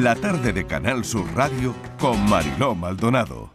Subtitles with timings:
[0.00, 3.50] la tarde de Canal Sur Radio con Mariló Maldonado.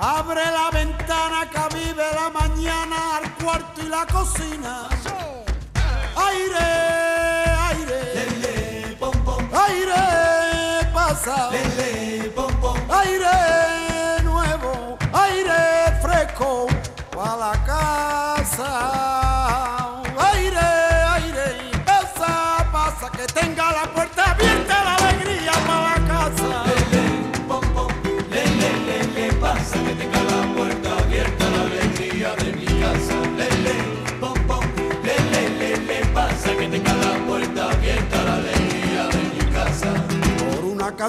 [0.00, 4.88] Abre la ventana que vive la mañana al cuarto y la cocina.
[6.16, 6.64] Aire,
[7.68, 8.96] aire,
[9.52, 11.50] aire pasa.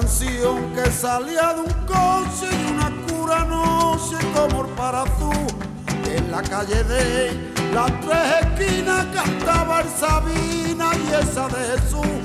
[0.00, 5.46] Canción que salía de un coche y una cura no sé como para azul.
[6.16, 12.20] En la calle de las tres esquinas cantaba el Sabina y esa de Jesús.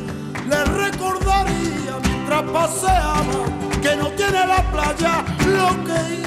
[0.50, 3.46] Le recordaría mientras paseaba
[3.84, 6.24] que no tiene la playa lo que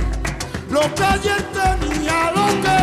[0.71, 2.79] lo que ayer tenía, lo que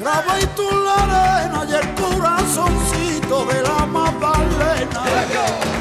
[0.00, 5.77] graba y tú la arena y el corazoncito de la Magdalena.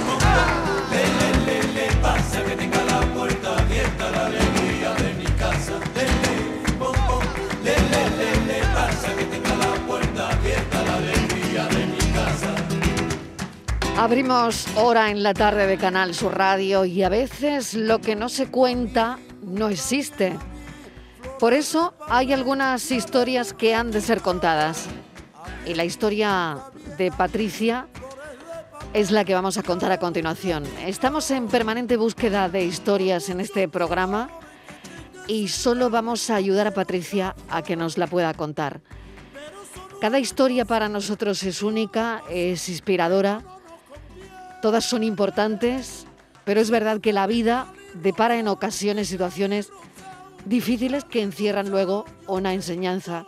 [2.01, 5.73] Pasa que tenga la puerta abierta la alegría de mi casa.
[5.95, 7.23] Lele, pom pom,
[7.63, 12.55] lele, lele, pasa que tenga la puerta abierta la alegría de mi casa.
[13.97, 18.29] Abrimos hora en la tarde de Canal Sur Radio y a veces lo que no
[18.29, 20.37] se cuenta no existe.
[21.39, 24.87] Por eso hay algunas historias que han de ser contadas.
[25.65, 26.57] Y la historia
[26.97, 27.87] de Patricia
[28.93, 30.63] es la que vamos a contar a continuación.
[30.85, 34.29] Estamos en permanente búsqueda de historias en este programa
[35.27, 38.81] y solo vamos a ayudar a Patricia a que nos la pueda contar.
[40.01, 43.43] Cada historia para nosotros es única, es inspiradora,
[44.61, 46.05] todas son importantes,
[46.45, 49.71] pero es verdad que la vida depara en ocasiones situaciones
[50.45, 53.25] difíciles que encierran luego una enseñanza.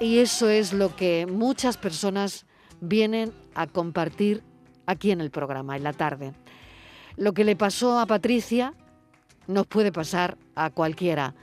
[0.00, 2.46] Y eso es lo que muchas personas
[2.80, 4.42] vienen a compartir
[4.86, 6.32] aquí en el programa, en la tarde.
[7.16, 8.74] Lo que le pasó a Patricia
[9.46, 11.34] nos puede pasar a cualquiera.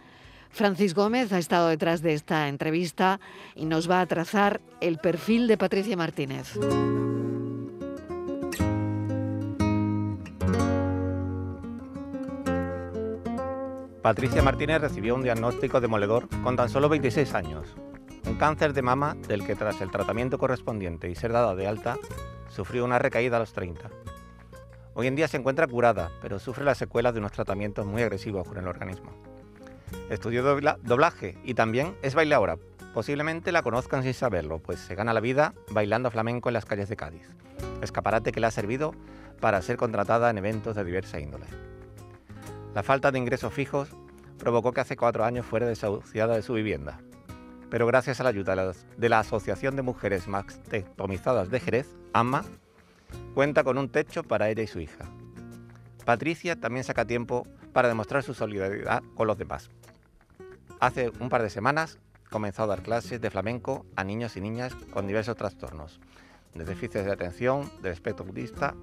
[0.49, 3.19] Francis Gómez ha estado detrás de esta entrevista
[3.55, 6.57] y nos va a trazar el perfil de Patricia Martínez.
[14.01, 17.75] Patricia Martínez recibió un diagnóstico demoledor con tan solo 26 años.
[18.29, 21.97] Un cáncer de mama del que tras el tratamiento correspondiente y ser dada de alta,
[22.49, 23.89] sufrió una recaída a los 30.
[24.93, 28.47] Hoy en día se encuentra curada, pero sufre las secuelas de unos tratamientos muy agresivos
[28.47, 29.11] con el organismo.
[30.09, 32.57] Estudió dobla- doblaje y también es bailaora.
[32.93, 36.89] Posiblemente la conozcan sin saberlo, pues se gana la vida bailando flamenco en las calles
[36.89, 37.27] de Cádiz.
[37.81, 38.93] Escaparate que le ha servido
[39.39, 41.45] para ser contratada en eventos de diversa índole.
[42.73, 43.89] La falta de ingresos fijos
[44.37, 46.99] provocó que hace cuatro años fuera desahuciada de su vivienda.
[47.69, 52.43] Pero gracias a la ayuda de la Asociación de Mujeres Mastectomizadas de Jerez, AMA,
[53.33, 55.05] cuenta con un techo para ella y su hija.
[56.05, 59.69] Patricia también saca tiempo para demostrar su solidaridad con los demás.
[60.79, 61.99] Hace un par de semanas
[62.29, 65.99] comenzó a dar clases de flamenco a niños y niñas con diversos trastornos,
[66.55, 68.75] de déficits de atención, del espectro autista.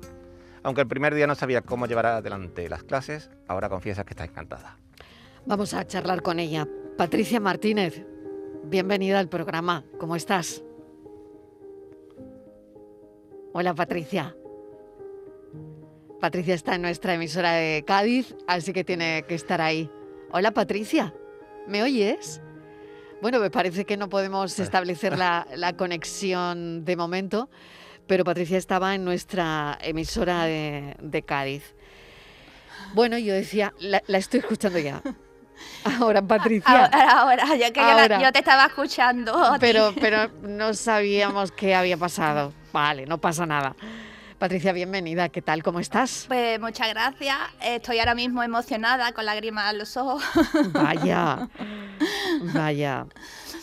[0.62, 4.24] Aunque el primer día no sabía cómo llevar adelante las clases, ahora confiesa que está
[4.24, 4.76] encantada.
[5.47, 6.66] Vamos a charlar con ella.
[6.97, 8.04] Patricia Martínez,
[8.69, 9.84] bienvenida al programa.
[9.99, 10.62] ¿Cómo estás?
[13.53, 14.37] Hola Patricia.
[16.21, 19.91] Patricia está en nuestra emisora de Cádiz, así que tiene que estar ahí.
[20.32, 21.15] Hola Patricia,
[21.66, 22.41] ¿me oyes?
[23.22, 27.48] Bueno, me parece que no podemos establecer la, la conexión de momento,
[28.06, 31.74] pero Patricia estaba en nuestra emisora de, de Cádiz.
[32.95, 35.03] Bueno, yo decía, la, la estoy escuchando ya.
[36.00, 36.84] Ahora, Patricia.
[36.86, 38.20] Ahora, ahora, ya que yo, la- Ahora.
[38.22, 39.56] yo te estaba escuchando.
[39.60, 42.53] Pero, pero no sabíamos qué había pasado.
[42.72, 43.74] Vale, no pasa nada.
[44.38, 45.30] Patricia, bienvenida.
[45.30, 45.62] ¿Qué tal?
[45.62, 46.26] ¿Cómo estás?
[46.28, 47.38] Pues muchas gracias.
[47.62, 50.22] Estoy ahora mismo emocionada, con lágrimas en los ojos.
[50.72, 51.48] Vaya,
[52.53, 53.06] vaya.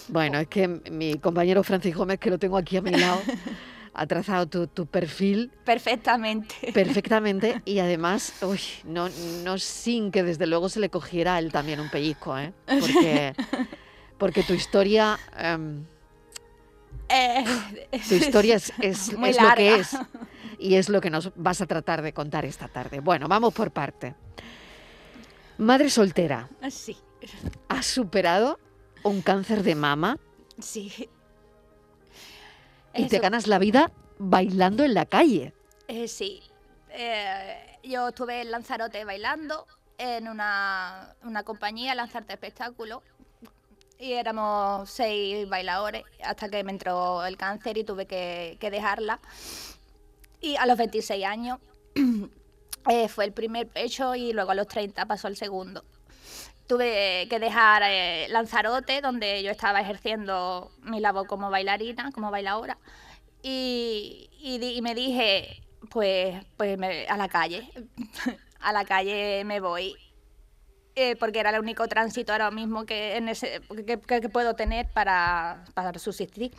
[0.07, 3.21] Bueno, es que mi compañero Francis Gómez, que lo tengo aquí a mi lado,
[3.93, 6.71] ha trazado tu, tu perfil Perfectamente.
[6.73, 11.51] perfectamente y además, uy, no, no sin que desde luego se le cogiera a él
[11.51, 12.53] también un pellizco, ¿eh?
[12.79, 13.33] Porque,
[14.17, 15.83] porque tu historia, em,
[17.09, 17.43] Eh,
[18.07, 19.97] tu historia es, es- lo que es
[20.57, 22.99] y es lo que nos vas a tratar de contar esta tarde.
[22.99, 24.15] Bueno, vamos por parte.
[25.57, 26.97] Madre soltera, Sí,
[27.69, 28.59] ¿has superado
[29.03, 30.17] un cáncer de mama
[30.59, 31.09] sí.
[32.95, 35.53] Y te ganas la vida bailando en la calle?
[35.87, 36.41] eh, sí.
[36.89, 39.65] eh, yo estuve en Lanzarote bailando
[39.97, 43.03] en una, una compañía, Lanzarte Espectáculo,
[43.99, 49.19] y éramos seis bailadores hasta que me entró el cáncer y tuve que, que dejarla.
[50.41, 51.59] Y a los 26 años
[52.89, 55.83] eh, fue el primer hecho y luego a los 30 pasó el segundo.
[56.67, 62.77] Tuve que dejar eh, Lanzarote, donde yo estaba ejerciendo mi labor como bailarina, como bailadora,
[63.41, 67.69] y, y y me dije, pues, pues me- a la calle,
[68.61, 69.95] a la calle me voy,
[70.95, 74.87] eh, porque era el único tránsito ahora mismo que, en ese, que- que puedo tener
[74.93, 76.51] para, para subsistir.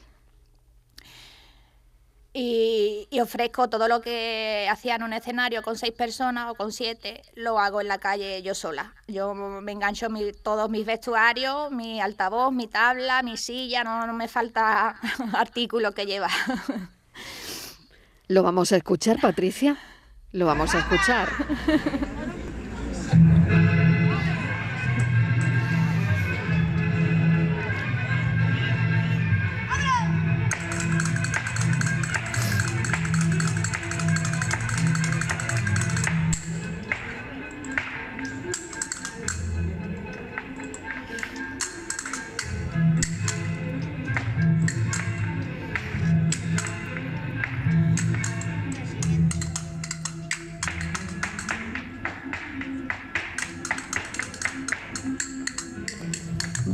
[2.37, 6.73] Y, y ofrezco todo lo que hacía en un escenario con seis personas o con
[6.73, 8.93] siete, lo hago en la calle yo sola.
[9.07, 14.13] Yo me engancho mi- todos mis vestuarios, mi altavoz, mi tabla, mi silla, no, no
[14.15, 14.97] me falta
[15.35, 16.33] artículo que llevar.
[18.27, 19.77] ¿Lo vamos a escuchar, Patricia?
[20.33, 21.29] Lo vamos a escuchar.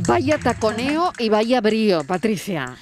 [0.07, 2.75] Vaya taconeo y vaya brío, Patricia.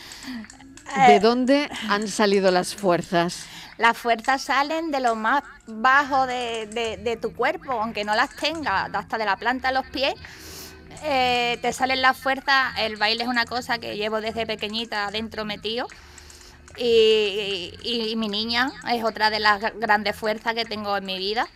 [1.08, 1.20] ¿De Eh.
[1.20, 3.46] dónde han salido las fuerzas?
[3.78, 8.30] Las fuerzas salen de lo más bajo de, de- de tu cuerpo, aunque no las
[8.36, 10.14] tengas, hasta de la planta a los pies.
[11.02, 12.74] eh, te salen las fuerzas.
[12.78, 15.88] El baile es una cosa que llevo desde pequeñita dentro metido.
[16.76, 21.06] Y, y- y mi niña es otra de las gra- grandes fuerzas que tengo en
[21.06, 21.48] mi vida.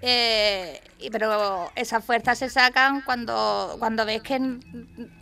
[0.00, 0.80] Eh,
[1.10, 4.38] pero esas fuerzas se sacan cuando, cuando ves que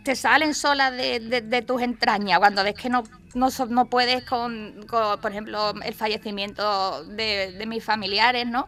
[0.03, 3.03] te salen solas de, de- tus entrañas, cuando ves que no,
[3.33, 8.67] no, no puedes con, por ejemplo, el fallecimiento de, de mis familiares, ¿no?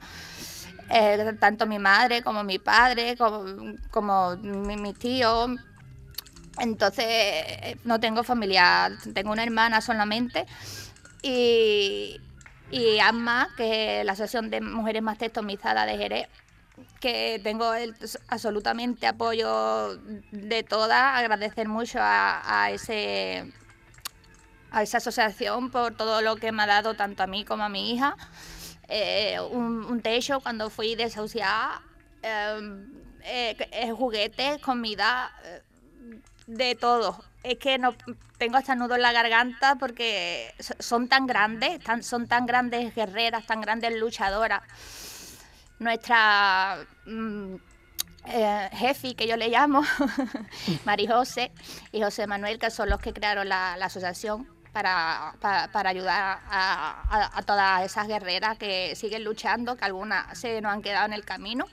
[0.90, 3.46] Eh, tanto mi madre como mi padre, como,
[3.92, 5.48] como mi, mi tío.
[6.60, 10.46] Entonces, eh, no tengo familia, tengo una hermana solamente.
[11.22, 12.20] Y,
[12.72, 16.28] y AMA, que es la Asociación de Mujeres Más Testomizadas de Jerez,
[17.00, 17.96] que tengo el
[18.28, 19.98] absolutamente apoyo
[20.32, 23.52] de todas, agradecer mucho a, ese
[24.72, 27.70] a esa asociación por todo lo que me ha dado tanto a mí como a
[27.70, 28.16] mi hija.
[28.88, 31.82] Eh, un, un techo cuando fui desahuciada,
[32.22, 32.86] eh,
[33.24, 35.62] eh, eh, juguetes, comida, eh,
[36.48, 37.24] de todo.
[37.44, 37.96] Es que no
[38.38, 43.46] tengo hasta nudo en la garganta porque so- son tan grandes, son tan grandes guerreras,
[43.46, 44.62] tan grandes luchadoras.
[45.80, 47.56] Nuestra mm,
[48.26, 49.82] eh, jefe, que yo le llamo,
[50.86, 51.52] Mari José
[51.94, 57.38] y José Manuel, que son los que crearon la, asociación para, para, ayudar a, a-
[57.38, 61.24] a todas esas guerreras que siguen luchando, que algunas se nos han quedado en el
[61.24, 61.66] camino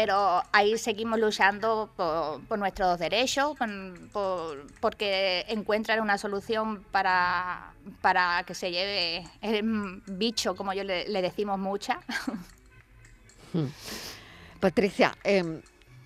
[0.00, 7.72] pero ahí seguimos luchando por, por nuestros derechos, por- por- porque encuentran una solución para,
[8.00, 11.96] para que se lleve el bicho, como yo le, le decimos muchas.
[14.60, 15.62] Patricia, em,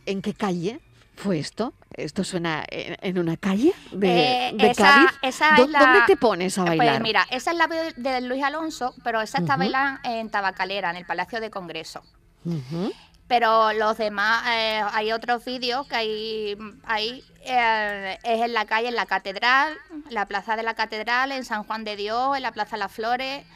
[0.06, 0.80] ¿en qué calle
[1.14, 1.74] fue esto?
[1.94, 5.10] ¿Esto suena en, en una calle de, Eh, de esa- Cádiz?
[5.20, 7.02] esa ¿Dó- es la- ¿Dónde te pones a Pues bailar?
[7.02, 10.96] mira, esa es la de, de Luis Alonso, pero esa está bailando en Tabacalera, en
[10.96, 12.00] el Palacio de Congreso.
[12.46, 12.90] Ujú.
[13.32, 18.88] Pero los demás, eh, hay otros vídeos que hay, hay eh, es en la calle,
[18.88, 19.74] en la catedral,
[20.06, 22.92] en la plaza de la catedral, en San Juan de Dios, en la plaza Las
[22.92, 23.46] Flores.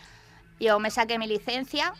[0.58, 1.92] Yo me saqué mi licencia,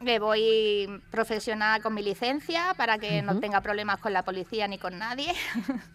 [0.00, 4.76] me voy profesional con mi licencia para que no tenga problemas con la policía ni
[4.76, 5.32] con nadie.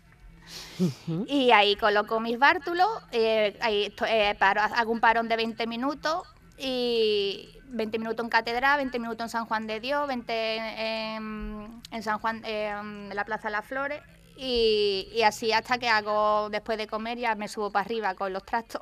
[1.27, 6.23] Y ahí coloco mis bártulos, eh, ahí eh, paro- hago un parón de 20 minutos
[6.57, 12.19] y 20 minutos en Catedral, 20 minutos en San Juan de Dios, 20 en, San
[12.19, 14.01] Juan, en la Plaza de las Flores
[14.37, 18.33] y, y así hasta que hago después de comer ya me subo para arriba con
[18.33, 18.81] los trastos.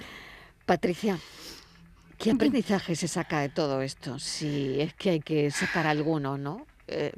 [0.66, 1.18] Patricia,
[2.18, 4.18] ¿qué aprendizaje se saca de todo esto?
[4.18, 6.66] Si es que hay que sacar alguno, ¿no?
[6.88, 7.12] Eh,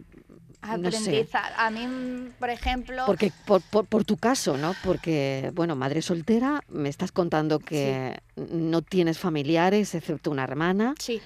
[0.79, 1.27] no sé.
[1.57, 1.89] A mí,
[2.39, 4.75] por ejemplo, Porque por, por- por tu caso, ¿no?
[4.83, 10.95] Porque, bueno, madre soltera, me estás contando que no tienes familiares excepto una hermana.
[10.99, 11.21] sí,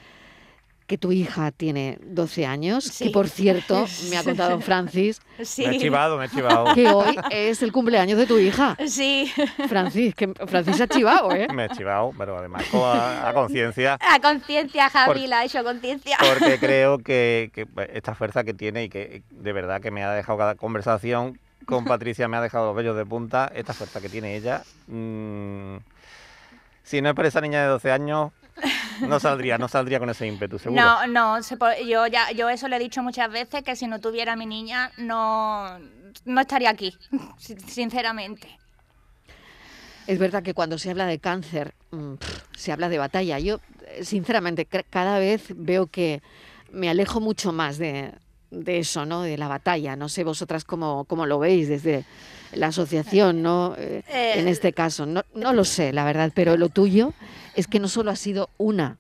[0.89, 3.09] que tu hija tiene 12 años, que Sí.
[3.11, 5.65] por cierto, me ha contado Francis, Sí.
[5.67, 6.75] Me he chivado, me he chivado.
[6.75, 8.77] que hoy es el cumpleaños de tu hija.
[8.89, 9.31] Sí,
[9.69, 11.47] Francis, que Francis se ha chivado, ¿eh?
[11.55, 16.17] Me he chivado, pero además a, a conciencia, a conciencia, Javi, la ha hecho conciencia.
[16.27, 20.11] porque creo que, que esta fuerza que tiene y que de verdad que me ha
[20.13, 24.09] dejado cada conversación con Patricia, me ha dejado los vellos de punta, esta fuerza que
[24.09, 24.63] tiene ella.
[24.87, 25.77] mm,
[26.83, 28.33] si no es por esa niña de 12 años,
[29.01, 30.81] no saldría, no saldría con ese ímpetu, seguro.
[30.83, 34.01] No, no, se yo ya, yo eso le he dicho muchas veces que si no
[34.01, 35.79] tuviera a mi niña no,
[36.25, 36.97] no estaría aquí,
[37.39, 38.59] sin- sinceramente.
[40.07, 42.15] Es verdad que cuando se habla de cáncer, mm,
[42.57, 43.39] se habla de batalla.
[43.39, 46.23] Yo, eh, sinceramente, cada vez veo que
[46.73, 48.13] me alejo mucho más de,
[48.51, 49.21] de eso, ¿no?
[49.23, 49.97] De la batalla.
[49.97, 52.05] No sé vosotras cómo, cómo lo veis desde
[52.55, 53.75] la asociación, ¿no?
[53.77, 55.05] Eh, Eh, en este caso.
[55.05, 57.13] No, no lo sé, la verdad, pero lo tuyo
[57.59, 58.97] es que no solo ha sido una.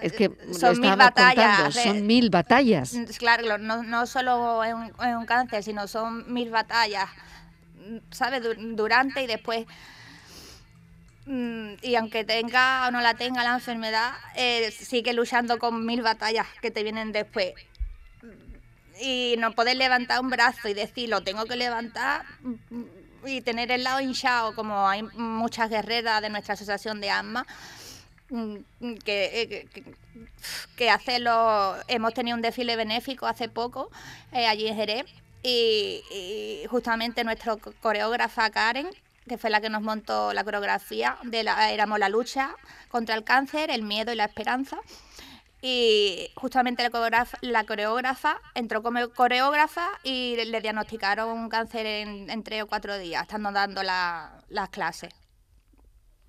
[0.00, 1.82] Es que lo Son mil batallas, contando, eh.
[1.84, 2.94] son mil batallas.
[2.94, 7.08] Mm, Claro, no, no solo es un, es un cáncer, sino son mil batallas,
[7.76, 8.42] mm, ¿sabes?
[8.42, 9.66] Du- Durante y después.
[11.26, 16.02] Mm, Y aunque tenga o no la tenga la enfermedad, eh, sigue luchando con mil
[16.02, 17.54] batallas que te vienen después.
[19.00, 22.82] Y no poder levantar un brazo y decir, lo tengo que levantar mm,
[23.26, 27.46] y tener el lado hinchado, como hay muchas guerreras de nuestra asociación de asma,
[28.30, 28.56] mm,
[29.04, 29.94] que, eh, que- que-
[30.76, 31.18] que hace.
[31.88, 33.90] Hemos tenido un desfile benéfico hace poco
[34.32, 35.06] eh, allí en Jerez
[35.42, 38.88] y, y justamente nuestra co- coreógrafa Karen,
[39.28, 42.54] que fue la que nos montó la coreografía, de la, éramos la lucha
[42.88, 44.78] contra el cáncer, el miedo y la esperanza.
[45.62, 52.28] Y justamente la coreógrafa, la coreógrafa entró como coreógrafa y le diagnosticaron un cáncer en,
[52.30, 55.12] en tres o cuatro días, estando dando la- las clases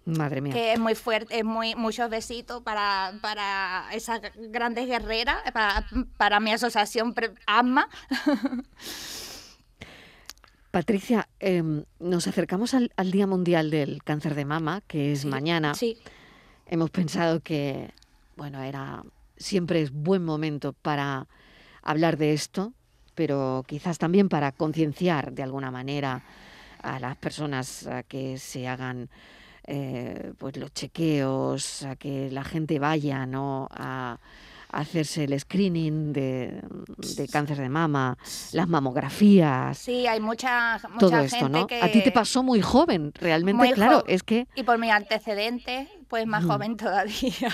[0.05, 0.53] Madre mía.
[0.53, 6.39] que es muy fuerte, es muy muchos besitos para, para esas grandes guerreras, para, para
[6.39, 7.13] mi asociación
[7.45, 7.89] ASMA.
[10.71, 15.73] Patricia, em, nos acercamos al, al Día Mundial del Cáncer de Mama, que es mañana.
[15.75, 15.97] Sí,
[16.69, 17.91] Hemos pensado que,
[18.35, 19.01] bueno, era
[19.37, 21.27] siempre es buen momento para
[21.81, 22.73] hablar de esto,
[23.15, 26.21] pero quizás también para concienciar de alguna manera
[26.83, 29.09] a las personas a que se hagan
[29.65, 33.67] eh, pues los chequeos, a que la gente vaya ¿no?
[33.71, 34.17] a,
[34.69, 36.61] a hacerse el screening de,
[37.15, 38.17] de cáncer de mama,
[38.53, 41.67] las mamografías, sí, hay mucha, mucha todo gente esto, ¿no?
[41.67, 41.81] que...
[41.81, 45.89] A ti te pasó muy joven, realmente, Muy claro, es que Y por mis antecedentes,
[46.07, 46.47] pues más Mm.
[46.47, 47.49] joven todavía.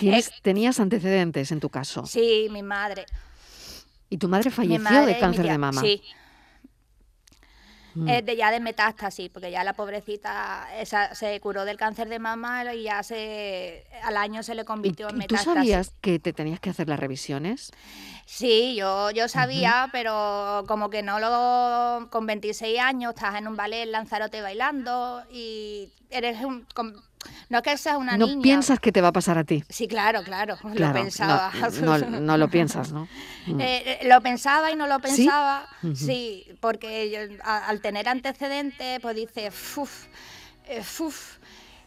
[0.00, 2.06] Tienes, tenías antecedentes en tu caso.
[2.06, 3.06] sí, mi madre.
[4.10, 5.80] Y tu madre falleció madre de cáncer tía- de mama.
[5.80, 6.02] Sí,
[7.94, 8.08] Mm.
[8.10, 12.18] es de ya de metástasis, porque ya la pobrecita esa, se curó del cáncer de
[12.18, 15.54] mama y ya se al año se le ¿Y, convirtió en y tú metástasis.
[15.54, 17.72] sabías que te tenías que hacer las revisiones?
[18.26, 22.08] Sí, yo, yo sabía, pero como que no lo...
[22.10, 26.66] Con 26 años estás en un ballet en Lanzarote bailando y eres un...
[27.48, 28.42] no que seas una no niña.
[28.42, 29.64] piensas que te va a pasar a ti.
[29.68, 31.52] Sí, claro, claro, Claro, lo pensaba.
[31.82, 33.08] No, no- no lo piensas, ¿no?
[33.46, 33.60] Mm.
[33.60, 39.00] Eh, eh, lo pensaba y no lo pensaba, sí, porque yo, a- al tener antecedentes,
[39.00, 40.06] pues dice, "Fuf,
[40.66, 41.38] eh, fuf",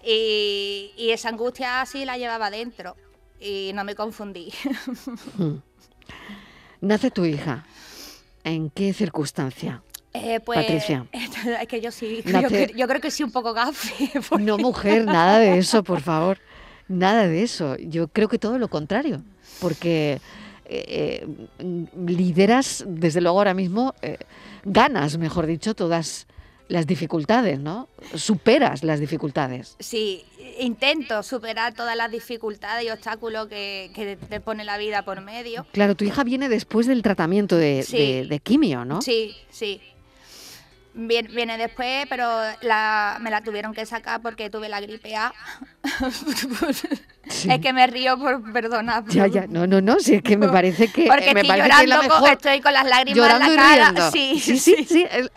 [0.04, 2.96] y, y esa angustia así la llevaba dentro
[3.40, 4.52] y no me confundí.
[5.38, 5.58] Mm.
[6.82, 7.64] Nace tu hija.
[8.44, 9.84] ¿En qué circunstancia?
[10.14, 11.06] Eh, pues, Patricia.
[11.62, 14.12] Es que yo sí, yo, yo creo que sí un poco gafe.
[14.30, 16.38] porque- No, mujer, nada de eso, por favor.
[16.88, 17.78] Nada de eso.
[17.78, 19.22] Yo creo que todo lo contrario.
[19.60, 20.20] Porque
[20.66, 21.26] eh,
[21.60, 24.18] eh, lideras, desde luego ahora mismo, eh,
[24.64, 26.28] ganas, mejor dicho, todas
[26.68, 27.90] las dificultades, ¿no?
[28.16, 29.76] Superas las dificultades.
[29.80, 30.24] Sí,
[30.60, 35.66] intento superar todas las dificultades y obstáculos que, que te pone la vida por medio.
[35.74, 37.98] Claro, tu hija viene después del tratamiento de, Sí.
[37.98, 39.02] de- de quimio, ¿no?
[39.02, 39.82] Sí, sí.
[40.94, 42.28] Viene, después, pero
[42.62, 45.34] la, me la tuvieron que sacar porque tuve la gripe A.
[47.30, 47.50] Sí.
[47.52, 49.06] Es que me río por perdonar.
[49.08, 51.70] Ya, ya, no, no, no, si es que me parece que Porque me estoy parece
[51.70, 52.38] que es la llorando, con- mejor.
[52.38, 53.76] estoy con las lágrimas llorando en la cara.
[53.92, 54.12] riendo.
[54.12, 55.32] Sí, sí, sí, sí, el-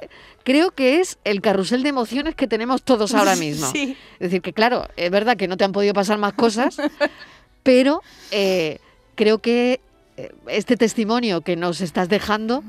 [0.45, 3.71] creo que es el carrusel de emociones que tenemos todos ahora mismo.
[3.71, 3.97] Sí.
[4.15, 6.77] Es decir, que claro, es verdad que no te han podido pasar más cosas,
[7.63, 8.79] pero eh,
[9.15, 9.81] creo que
[10.17, 12.65] eh, este testimonio que nos estás dejando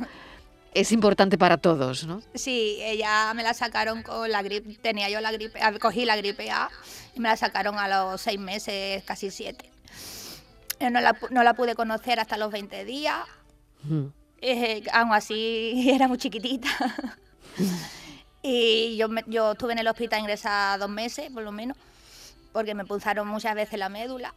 [0.76, 2.22] es importante para todos, ¿no?
[2.36, 6.16] Sí, ella me la sacaron con la gripe, tenía yo la gripe, ah, cogí la
[6.18, 6.70] gripe A
[7.16, 9.70] y me la sacaron a los seis meses, casi siete.
[10.80, 13.18] Eh, No la, no la pude conocer hasta los 20 días,
[13.84, 14.06] Mm.
[14.42, 16.70] eh, aún así era muy chiquitita.
[18.42, 21.78] y yo, me- yo estuve en el hospital ingresada dos meses, por lo menos,
[22.52, 24.34] porque me punzaron muchas veces la médula.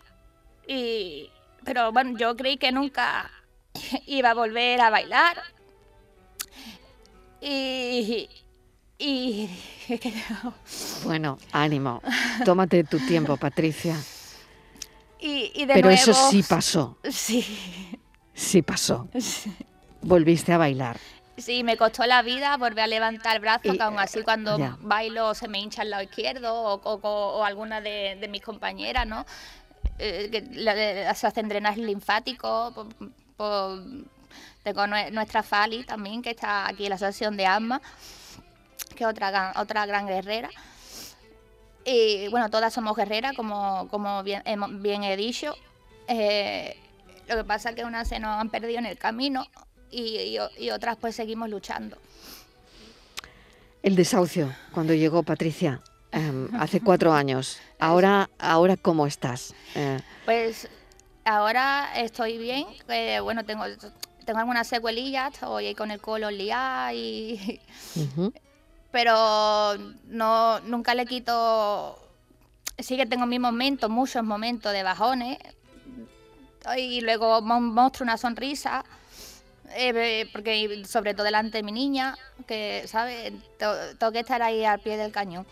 [0.67, 1.31] Y,
[1.65, 3.31] pero bueno, yo creí que nunca
[4.07, 5.43] iba a volver a bailar.
[7.41, 8.29] Y.
[8.99, 9.49] Y.
[11.05, 12.03] Bueno, ánimo.
[12.45, 13.97] Tómate tu tiempo, Patricia.
[15.21, 16.99] Y, y de Pero eso sí pasó.
[17.11, 17.99] Sí.
[18.35, 19.09] Sí pasó.
[20.03, 20.99] Volviste a bailar.
[21.37, 24.59] Sí, me costó la vida volver a levantar el brazo, Y, que aún así cuando
[24.59, 24.77] ya.
[24.81, 28.43] bailo se me hincha el lado izquierdo o, o- o- o alguna de, de mis
[28.43, 29.25] compañeras, ¿no?
[29.99, 31.49] Eh, que la- la- se hacen
[32.75, 33.83] por- por-
[34.73, 37.81] tengo nue- nuestra Fali también, que está aquí en la asociación de asma,
[38.95, 40.51] que es otra, gran- otra gran guerrera.
[41.85, 44.43] Y bueno, todas somos guerreras, como, como bien,
[44.83, 45.55] bien he dicho.
[46.07, 46.77] Eh,
[47.29, 49.47] lo que pasa es que unas se nos han perdido en el camino
[49.91, 51.97] y, y otras pues seguimos luchando.
[53.83, 55.81] El desahucio, cuando llegó Patricia,
[56.13, 57.59] em, hace cuatro años.
[57.79, 59.55] Ahora, ahora ¿cómo estás?
[59.75, 60.69] Eh, Pues
[61.25, 63.65] ahora estoy bien, eh, bueno, tengo,
[64.29, 67.59] tengo algunas secuelillas, estoy ahí con el colon liado y...
[67.97, 68.31] ujú.
[68.93, 71.99] Pero no, nunca le quito...
[72.79, 75.39] Sí que tengo mis momentos, muchos momentos de bajones.
[76.77, 78.85] Y luego mo- muestro una sonrisa.
[79.75, 82.17] eh, porque sobre todo delante de mi niña,
[82.47, 83.33] que, ¿sabes?
[83.59, 85.47] Tengo que estar ahí al pie del cañón.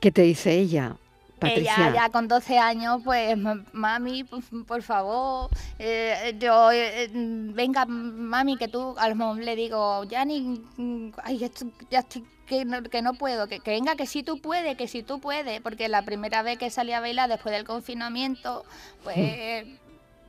[0.00, 0.96] ¿Qué te dice ella,
[1.44, 1.88] Patricia?
[1.88, 7.54] Ella ya con 12 años, pues, "Ma- mami, por, por favor, eh, yo, eh, mm,
[7.54, 12.24] venga, mami, que tú, a lo mejor le digo, Yanni, mm, ay, esto- ya estoy,
[12.46, 15.18] que no, que no puedo, que, que venga, que sí tú puedes, que sí tú
[15.20, 18.64] puedes, porque la primera vez que salí a bailar después del confinamiento,
[19.02, 19.66] pues...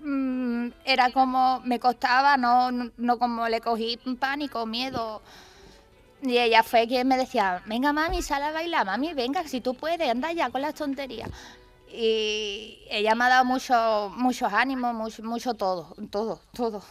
[0.01, 5.21] mm, Era como, me costaba, no, no, no como le cogí pánico, miedo.
[6.21, 9.73] Y ella fue quien me decía, venga mami, sal a bailar, mami, venga, si tú
[9.75, 11.29] puedes, anda ya con las tonterías.
[11.91, 16.83] Y ella me ha dado mucho, muchos ánimos, mucho, mucho todo, todo, todo.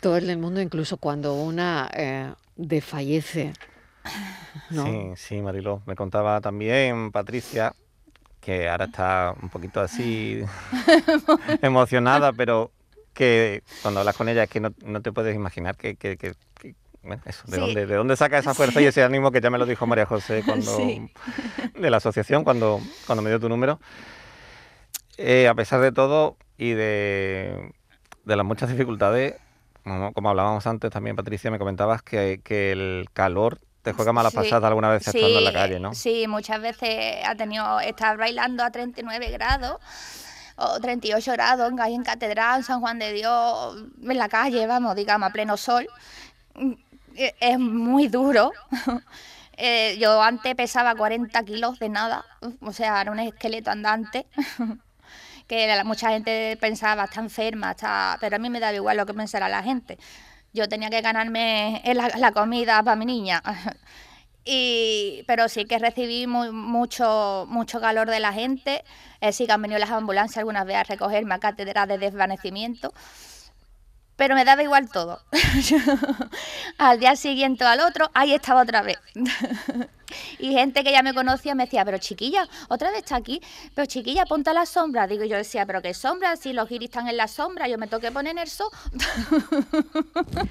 [0.00, 3.52] Todo en el mundo, incluso cuando una eh, desfallece.
[4.70, 4.84] ¿no?
[4.86, 5.82] Sí, sí, Mariló.
[5.86, 7.74] Me contaba también Patricia,
[8.40, 10.42] que ahora está un poquito así
[11.62, 12.70] emocionada, pero
[13.14, 15.96] que cuando hablas con ella es que no, no te puedes imaginar que...
[15.96, 17.60] que- que- que- bueno, eso, ¿de, Sí.
[17.60, 20.06] dónde, ¿De dónde saca esa fuerza y ese ánimo que ya me lo dijo María
[20.06, 21.10] José cuando, Sí.
[21.74, 23.80] de la asociación cuando, cuando me dio tu número?
[25.16, 27.72] Eh, a pesar de todo y de,
[28.24, 29.34] de las muchas dificultades,
[29.84, 34.32] como, como hablábamos antes también, Patricia, me comentabas que, que el calor te juega malas
[34.32, 35.94] Sí, pasadas alguna vez estando en la calle, ¿no?
[35.94, 39.78] Sí, muchas veces ha tenido, estar bailando a 39 grados
[40.56, 44.66] o 38 grados en, ahí en Catedral, en San Juan de Dios, en la calle,
[44.66, 45.88] vamos, digamos, a pleno sol.
[47.16, 48.52] Eh, Es muy duro.
[49.62, 52.24] Eh, yo antes pesaba 40 kilos de nada,
[52.62, 54.26] o sea, era un esqueleto andante.
[55.46, 58.16] que mucha gente pensaba, está enferma, está...
[58.20, 59.98] pero a mí me daba igual lo que pensara la gente.
[60.52, 63.42] Yo tenía que ganarme la, la comida para mi niña.
[64.44, 68.84] Y, pero sí que recibí mu- mucho, mucho calor de la gente.
[69.20, 72.92] Eh, sí que han venido las ambulancias algunas veces a recogerme a cátedra de desvanecimiento.
[74.20, 75.18] Pero me daba igual todo.
[76.78, 78.98] al día siguiente al otro, ahí estaba otra vez.
[80.38, 83.40] y gente que ya me conocía me decía, pero chiquilla, otra vez está aquí.
[83.74, 85.06] Pero chiquilla, ponte a la sombra.
[85.06, 87.86] Digo, yo decía, pero qué sombra, si los giris están en la sombra, yo me
[87.86, 88.68] tengo que poner en el sol.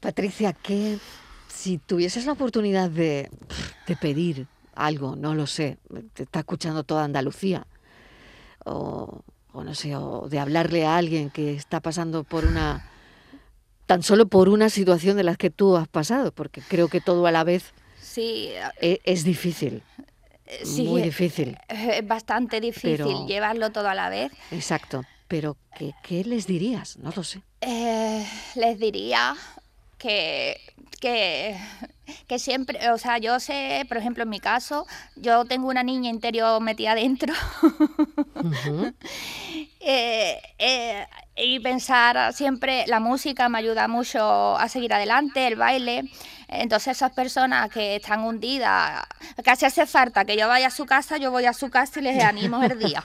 [0.00, 0.98] Patricia, que
[1.48, 3.30] si tuvieses la oportunidad de,
[3.86, 5.78] de pedir algo, no lo sé,
[6.12, 7.66] te está escuchando toda Andalucía,
[8.66, 9.22] o
[9.54, 12.89] no sé, o de hablarle a alguien que está pasando por una,
[13.90, 17.26] tan solo por una situación de las que tú has pasado, porque creo que todo
[17.26, 18.50] a la vez Sí,
[18.80, 19.82] e- es, difícil,
[20.46, 24.30] eh, sí, muy eh, difícil, Es bastante difícil Pero- llevarlo todo a la vez.
[24.52, 25.02] exacto.
[25.26, 26.98] Pero ¿qué, qué les dirías?
[26.98, 27.42] No lo sé.
[27.62, 28.24] Eh,
[28.54, 29.34] les diría
[29.98, 30.56] que,
[31.00, 31.56] que,
[32.28, 36.10] que siempre, o sea, yo sé, por ejemplo, en mi caso, yo tengo una niña
[36.10, 37.34] interior metida dentro.
[38.36, 38.92] Ujú.
[39.82, 41.06] Eh, eh,
[41.42, 46.04] y pensar siempre, la música me ayuda mucho a seguir adelante, el baile.
[46.52, 49.04] Entonces esas personas que están hundidas,
[49.44, 52.02] casi hace falta que yo vaya a su casa, yo voy a su casa y
[52.02, 53.00] les animo el día.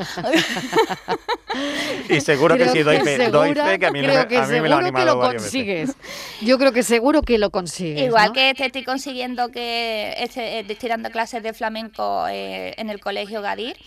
[2.10, 4.38] Y seguro que sí, doy fe, doy segura- fe que a mí, me, creo que
[4.38, 5.41] a mí me lo ha seguro que animado lo veces.
[5.43, 5.95] consigues.
[6.41, 8.04] Yo creo que seguro que lo consigues.
[8.04, 8.34] Igual ¿no?
[8.34, 13.00] que este estoy consiguiendo que este, eh, estoy dando clases de flamenco eh, en el
[13.00, 13.78] colegio Gadir.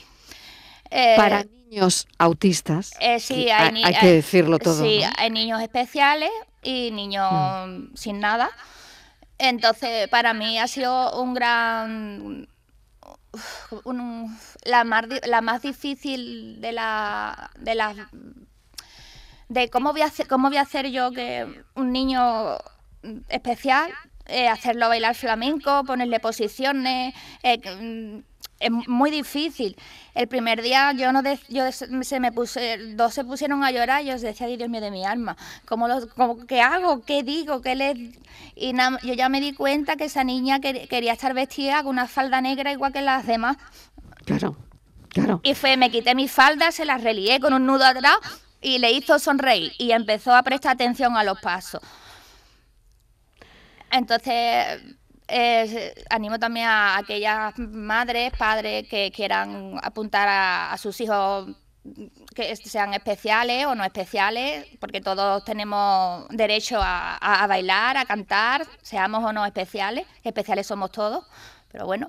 [0.91, 2.93] Eh, para niños autistas.
[3.01, 4.83] eh, sí, hay, hay, ni- hay que decirlo todo.
[4.85, 5.11] Sí, ¿no?
[5.17, 6.31] hay niños especiales
[6.63, 7.29] y niños
[7.95, 8.51] sin nada.
[9.39, 12.49] Entonces, para mí ha sido un gran.
[13.85, 17.97] un- la, más, la más difícil de, la, de las
[19.49, 22.57] de cómo voy a hacer, cómo voy a hacer yo que un niño
[23.03, 23.91] mm, especial,
[24.27, 28.19] eh, hacerlo bailar flamenco, ponerle posiciones, eh, mm,
[28.61, 29.77] es muy difícil.
[30.15, 34.03] El primer día yo no de- yo se me puse, dos se pusieron a llorar,
[34.03, 37.03] yo decía, "Ay, Dios mío de mi alma, ¿cómo lo, cómo- ¿qué hago?
[37.05, 37.61] ¿Qué digo?
[37.63, 38.13] ¿Qué le...?
[38.57, 41.91] Y na- yo ya me di cuenta que esa niña quer- quería estar vestida con
[41.91, 43.57] una falda negra igual que las demás.
[44.25, 44.57] Claro,
[45.11, 45.41] claro.
[45.45, 48.17] Y fue, me quité mi falda, se la relié con un nudo atrás
[48.61, 51.81] y le hizo sonreír y empezó a prestar atención a los pasos.
[53.91, 54.83] Entonces,
[55.29, 61.49] eh, animo también a aquellas madres, padres que quieran apuntar a, a sus hijos
[62.35, 68.05] que sean especiales o no especiales, porque todos tenemos derecho a, a- a bailar, a
[68.05, 71.25] cantar, seamos o no especiales, especiales somos todos,
[71.73, 72.07] pero bueno,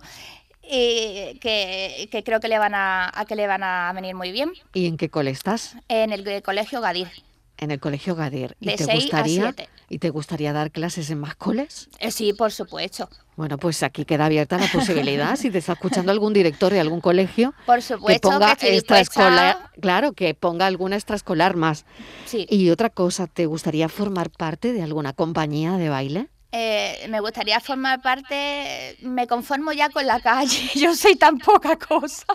[0.62, 4.32] y que, que creo que le van a, a que le van a venir muy
[4.32, 5.76] bien ¿Y en qué cole estás?
[5.88, 7.10] en el colegio Gadir.
[7.58, 8.56] En el colegio Gadir.
[8.60, 9.54] ¿Y De te a gustaría.
[9.90, 11.90] Y te gustaría dar clases en más coles?
[12.00, 13.10] Eh, sí, por supuesto.
[13.36, 15.36] Bueno, pues aquí queda abierta la posibilidad.
[15.38, 19.00] si te está escuchando algún director de algún colegio, Por que supuesto ponga que dispuesta-
[19.00, 21.86] extraescolar, claro, que ponga alguna extraescolar más.
[22.26, 22.46] Sí.
[22.50, 26.28] Y otra cosa, ¿te gustaría formar parte de alguna compañía de baile?
[26.52, 31.78] Eh, me gustaría formar parte, me conformo ya con la calle, yo soy tan poca
[31.78, 32.26] cosa.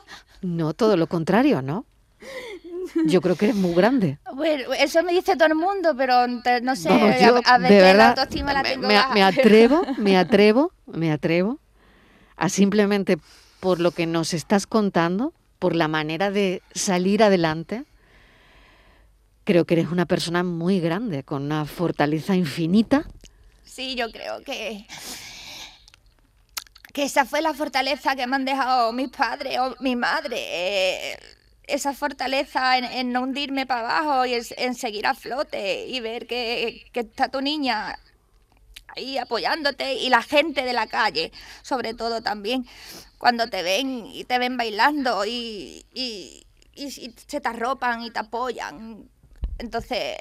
[0.41, 1.85] No, todo lo contrario, ¿no?
[3.05, 4.19] Yo creo que eres muy grande.
[4.35, 7.59] Bueno, eso me dice todo el mundo, pero te- no sé, Vamos, a- yo, a,
[7.59, 9.15] de veces la verdad, autoestima la me- tengo me, baja.
[9.15, 11.59] me atrevo, me atrevo, me atrevo
[12.37, 13.19] a simplemente
[13.61, 17.85] por lo que nos estás contando, por la manera de salir adelante,
[19.45, 23.05] creo que eres una persona muy grande, con una fortaleza infinita.
[23.65, 24.87] Sí, yo creo que
[26.93, 30.37] que esa fue la fortaleza que me han dejado mis padres o mi madre.
[30.39, 31.19] eh,
[31.67, 36.91] esa fortaleza en, no hundirme para abajo y en, seguir a flote y ver que,
[36.93, 37.99] está tu niña
[38.97, 42.67] ahí apoyándote y la gente de la calle, sobre todo también,
[43.19, 45.85] cuando te ven y te ven bailando y-
[46.77, 49.09] y se te arropan y te apoyan.
[49.59, 50.17] Entonces,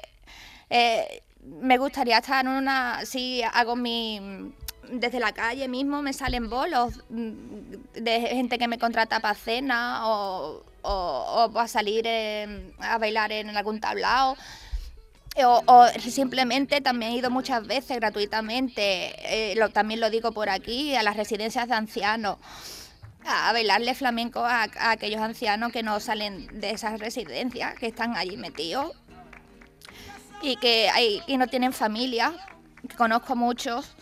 [0.70, 4.52] eh, me gustaría estar en una, si hago mi,
[4.90, 10.08] desde la calle mismo me salen bolos mm, de gente que me contrata para cena
[10.08, 12.06] o, o, para salir
[12.78, 14.36] a bailar en algún tablao.
[15.44, 21.02] O, simplemente también he ido muchas veces gratuitamente, eh, también lo digo por aquí, a
[21.02, 22.38] las residencias de ancianos,
[23.26, 28.16] a bailarle flamenco a, a aquellos ancianos que no salen de esas residencias, que están
[28.16, 28.92] allí metidos
[30.44, 30.90] y que,
[31.38, 32.32] no tienen familia,
[32.88, 33.96] que conozco muchos.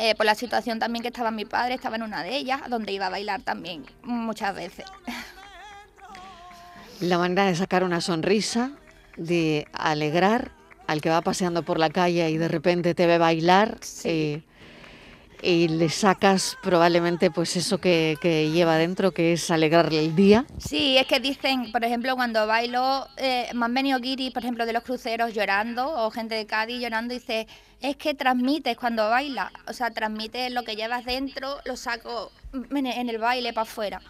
[0.00, 2.92] eh, por la situación también que estaba mi padre, estaba en una de ellas, donde
[2.92, 4.86] iba a bailar también muchas veces.
[7.02, 8.70] La manera de sacar una sonrisa,
[9.16, 10.52] de alegrar
[10.86, 14.42] al que va paseando por la calle y de repente te ve bailar eh,
[15.42, 20.46] y le sacas probablemente pues eso que, que lleva dentro, que es alegrarle el día.
[20.58, 24.64] Sí, es que dicen, por ejemplo, cuando bailo, eh, me han venido guiris, por ejemplo,
[24.64, 27.48] de los cruceros llorando, o gente de Cádiz llorando, y dice,
[27.80, 32.86] es que transmites cuando bailas, o sea, transmites lo que llevas dentro, lo saco en
[32.86, 34.00] el baile para afuera.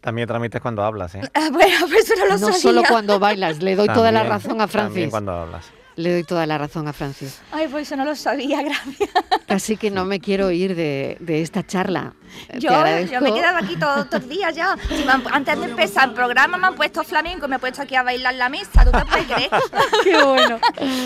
[0.00, 1.20] También transmites cuando hablas, ¿eh?
[1.52, 2.54] bueno, pues eso no lo No sabía.
[2.58, 5.10] solo cuando bailas, le doy toda la También- razón a También Francis.
[5.10, 5.66] cuando hablas.
[5.96, 7.40] Le doy toda la razón a Francis.
[7.52, 9.10] Ay, pues eso no lo sabía, gracias.
[9.48, 12.14] Así que no me quiero ir de, de esta charla.
[12.58, 12.70] Yo,
[13.10, 14.76] yo me quedaba aquí todos estos días ya.
[14.88, 17.96] Si han- antes de empezar el programa me han puesto flamenco me he puesto aquí
[17.96, 19.50] a bailar la mesa, ¿tú te puedes creer?
[20.04, 20.58] Qué bueno.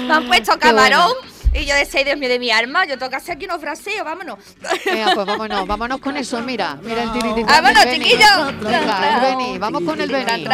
[0.07, 1.09] me han puesto bueno.
[1.55, 3.61] Y yo decía, "Ay, Dios mío, de mi alma, yo tengo que hacer aquí unos
[3.61, 4.39] fraseos, vámonos.
[4.85, 8.55] Venga, pues vámonos, vámonos con eso, mira, mira el tirititán ¡Vámonos, chiquillos!
[8.73, 10.45] El Beni, vamos con el Beni.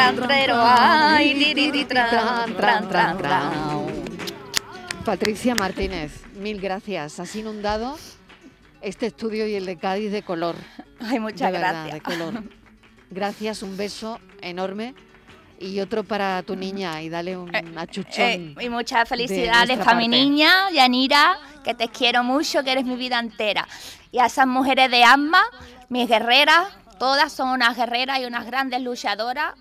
[5.05, 7.19] Patricia Martínez, mil gracias.
[7.19, 7.99] Has inundado
[8.83, 10.57] este estudio y el de Cádiz de color.
[11.01, 11.95] Ay, muchas de verdad, gracias.
[11.95, 12.45] de color.
[13.13, 14.95] Gracias, un beso enorme
[15.61, 18.25] y otro para tu niña y dale un achuchón.
[18.25, 22.96] Eh, y muchas felicidades para mi niña, Yanira, que te quiero mucho, que eres mi
[22.96, 23.68] vida entera.
[24.11, 25.42] Y a esas mujeres de asma,
[25.90, 26.66] mis guerreras,
[26.99, 29.53] todas son unas guerreras y unas grandes luchadoras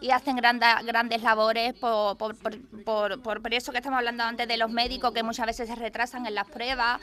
[0.00, 2.36] y hacen granda- grandes labores por, por,
[2.84, 6.24] por, por- eso que estamos hablando antes de los médicos que muchas veces se retrasan
[6.26, 7.00] en las pruebas.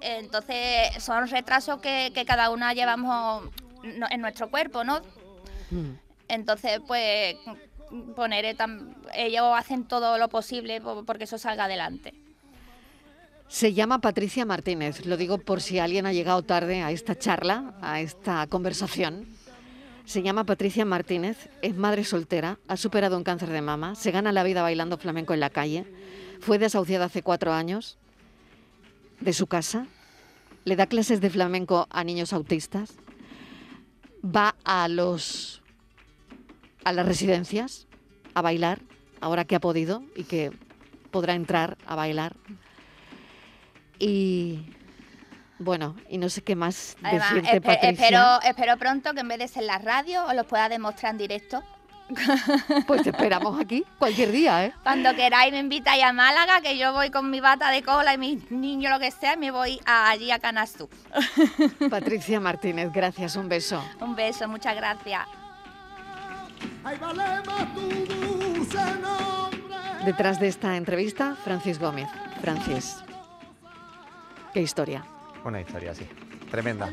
[0.00, 3.44] Entonces son retrasos que, que cada una llevamos
[3.82, 5.00] en nuestro cuerpo, ¿no?
[5.70, 5.90] Mm.
[6.28, 7.36] Entonces, pues,
[8.16, 8.44] poner
[9.14, 12.14] ellos hacen todo lo posible po- porque eso salga adelante.
[13.48, 17.74] Se llama Patricia Martínez, lo digo por si alguien ha llegado tarde a esta charla,
[17.80, 19.26] a esta conversación.
[20.04, 24.32] Se llama Patricia Martínez, es madre soltera, ha superado un cáncer de mama, se gana
[24.32, 25.84] la vida bailando flamenco en la calle,
[26.40, 27.98] fue desahuciada hace cuatro años
[29.20, 29.86] de su casa,
[30.64, 32.94] le da clases de flamenco a niños autistas,
[34.24, 35.62] va a los
[36.88, 37.86] a las residencias
[38.34, 38.80] a bailar,
[39.20, 40.50] ahora que ha podido y que
[41.10, 42.34] podrá entrar a bailar.
[43.98, 44.60] Y
[45.58, 47.90] bueno, y no sé qué más Además, decirte, espe- Patricia.
[47.90, 51.18] espero, espero pronto que en vez de ser la radio os los pueda demostrar en
[51.18, 51.62] directo.
[52.86, 54.72] Pues te esperamos aquí cualquier día, ¿eh?
[54.82, 58.18] Cuando queráis me invitáis a Málaga, que yo voy con mi bata de cola y
[58.18, 60.88] mis niños lo que sea, y me voy a- allí a Canastú.
[61.90, 63.84] Patricia Martínez, gracias, un beso.
[64.00, 65.26] Un beso, muchas gracias.
[70.04, 72.08] Detrás de esta entrevista, Francis Gómez.
[72.40, 72.96] Francis,
[74.54, 75.04] qué historia.
[75.44, 76.06] Una historia así,
[76.50, 76.92] tremenda.